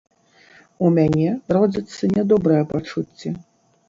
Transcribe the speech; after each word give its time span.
У 0.85 0.89
мяне 0.95 1.27
родзяцца 1.57 2.09
нядобрыя 2.15 2.63
пачуцці. 2.73 3.35